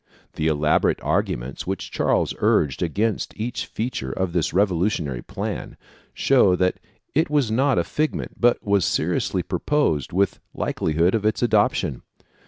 [0.33, 5.77] The elaborate arguments which Charles urged against each feature of this revolutionary plan
[6.11, 6.79] show that
[7.13, 12.01] it was not a figment but was seriously proposed with likelihood of its adoption.